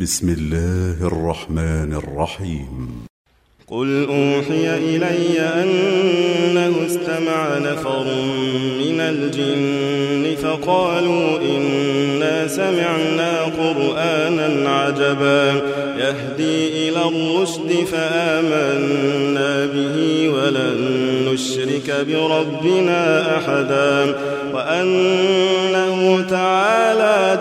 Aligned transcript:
بسم 0.00 0.28
الله 0.28 1.06
الرحمن 1.06 1.92
الرحيم. 1.94 2.88
قل 3.68 4.06
أوحي 4.08 4.76
إلي 4.76 5.40
أنه 5.40 6.86
استمع 6.86 7.58
نفر 7.58 8.04
من 8.78 9.00
الجن 9.00 10.36
فقالوا 10.42 11.38
إنا 11.40 12.48
سمعنا 12.48 13.42
قرآنا 13.42 14.70
عجبا. 14.70 15.52
يهدي 15.98 16.88
إلى 16.88 17.02
الرشد 17.08 17.72
فآمنا 17.92 19.66
به 19.66 20.28
ولن 20.28 20.78
نشرك 21.32 22.06
بربنا 22.08 23.36
أحدا. 23.36 24.14
وأنه 24.54 26.26
تعالى 26.30 26.87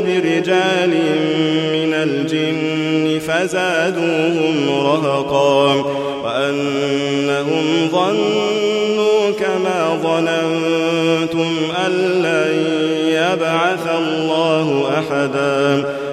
برجال 0.00 0.90
من 1.72 1.94
الجن 1.94 3.18
فزادوهم 3.18 4.68
رهقا 4.68 5.74
وأنهم 6.24 7.88
ظنوا 7.92 9.30
كما 9.38 9.98
ظننتم 10.02 11.50
أن 11.86 11.92
لن 12.22 12.80
يبعث 13.08 13.88
الله 13.98 14.90
أحدا 14.98 15.84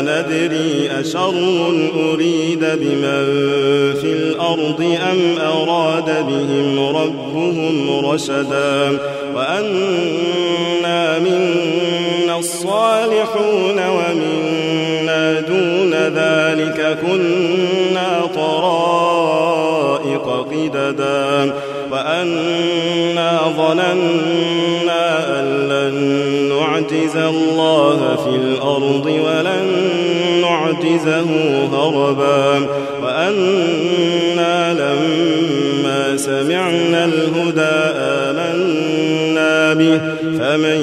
ندري 0.00 0.90
أشر 1.00 1.34
أريد 2.12 2.60
بمن 2.60 3.24
في 4.00 4.12
الأرض 4.12 4.96
أم 5.12 5.38
أراد 5.40 6.26
بهم 6.26 6.96
ربهم 6.96 8.06
رشدا 8.06 8.98
وأنا 9.34 11.18
منا 11.18 12.38
الصالحون 12.38 13.80
ومنا 13.88 15.40
دون 15.40 15.94
ذلك 15.94 16.98
كنا 17.02 18.20
طرائق 18.34 19.68
قددا 20.50 21.52
وأنا 21.92 23.40
ظننا 23.56 25.04
أن 25.40 25.68
لن 25.68 25.87
نعجز 26.88 27.16
الله 27.16 28.16
في 28.24 28.36
الأرض 28.36 29.06
ولن 29.06 29.66
نعجزه 30.40 31.26
هربا. 31.72 32.66
وأنا 33.02 34.74
لما 34.74 36.16
سمعنا 36.16 37.04
الهدى 37.04 37.76
آمنا 37.98 39.74
به 39.74 39.98
فمن 40.38 40.80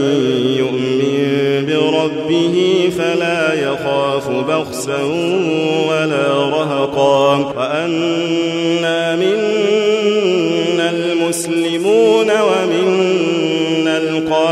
يؤمن 0.58 1.66
بربه 1.66 2.90
فلا 2.98 3.54
يخاف 3.54 4.30
بخسا 4.30 5.04
ولا 5.90 6.28
رهقا. 6.34 7.36
وأنا 7.58 8.75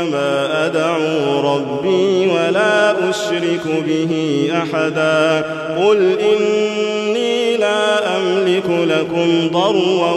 إنما 0.00 0.66
أدعو 0.66 1.54
ربي 1.54 2.26
ولا 2.26 3.10
أشرك 3.10 3.84
به 3.86 4.12
أحدا. 4.52 5.44
قل 5.78 6.16
إني 6.20 7.56
لا 7.56 8.16
أملك 8.16 8.64
لكم 8.68 9.50
ضرا 9.52 10.14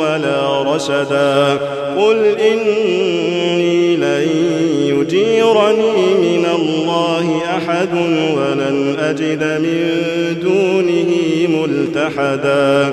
ولا 0.00 0.62
رشدا. 0.74 1.58
قل 1.96 2.24
إني 2.24 3.96
لن 3.96 4.28
يجيرني 4.78 6.14
من 6.20 6.46
الله 6.54 7.40
أحد 7.56 7.94
ولن 8.36 8.96
أجد 9.00 9.42
من 9.42 9.96
دونه 10.42 11.10
ملتحدا. 11.58 12.92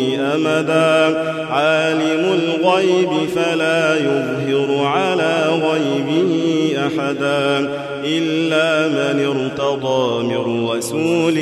أمدا 0.35 1.19
عالم 1.49 2.23
الغيب 2.33 3.09
فلا 3.35 3.95
يظهر 3.95 4.85
على 4.85 5.45
غيبه 5.49 6.31
أحدا. 6.77 7.69
إلا 8.05 8.87
من 8.87 9.25
ارتضى 9.25 10.23
من 10.23 10.67
رسول 10.69 11.35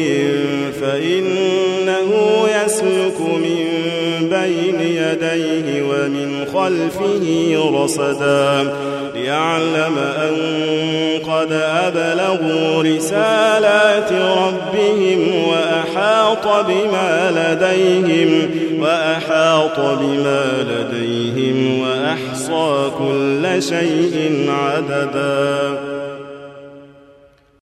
فإنه 0.81 2.11
يسلك 2.65 3.19
من 3.19 3.65
بين 4.21 4.79
يديه 4.81 5.83
ومن 5.83 6.45
خلفه 6.53 7.55
رصدا. 7.83 8.73
ليعلم 9.15 9.97
أن 9.97 10.35
قد 11.29 11.51
أبلغوا 11.51 12.83
رسالات 12.83 14.11
ربهم 14.13 15.45
وأحاط 15.47 16.65
بما 16.67 17.31
لديهم 17.31 18.49
وأحاط 18.81 19.79
بما 19.79 20.43
لديهم 20.69 21.79
وأحصى 21.81 22.91
كل 22.97 23.63
شيء 23.63 24.45
عددا. 24.49 25.88